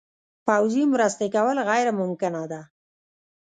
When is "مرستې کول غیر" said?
0.93-1.87